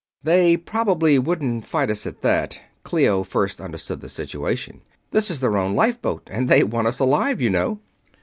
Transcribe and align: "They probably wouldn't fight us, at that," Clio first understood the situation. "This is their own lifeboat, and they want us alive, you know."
"They 0.23 0.57
probably 0.57 1.19
wouldn't 1.19 1.63
fight 1.63 1.91
us, 1.91 2.07
at 2.07 2.21
that," 2.21 2.59
Clio 2.81 3.21
first 3.23 3.61
understood 3.61 4.01
the 4.01 4.09
situation. 4.09 4.81
"This 5.11 5.29
is 5.29 5.41
their 5.41 5.57
own 5.57 5.75
lifeboat, 5.75 6.27
and 6.31 6.49
they 6.49 6.63
want 6.63 6.87
us 6.87 6.97
alive, 6.97 7.39
you 7.39 7.51
know." 7.51 7.79